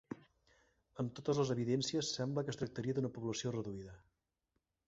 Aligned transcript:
Amb 1.03 1.11
totes 1.19 1.41
les 1.41 1.51
evidències, 1.55 2.09
sembla 2.17 2.47
que 2.47 2.53
es 2.57 2.59
tractaria 2.63 2.99
d'una 2.99 3.15
població 3.19 3.53
reduïda. 3.59 3.99